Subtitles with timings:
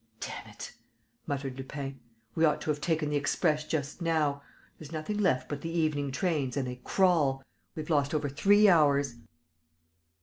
[0.19, 0.73] "Damn it!"
[1.27, 1.99] muttered Lupin.
[2.33, 4.41] "We ought to have taken the express just now!
[4.79, 7.43] There's nothing left but the evening trains, and they crawl!
[7.75, 9.17] We've lost over three hours."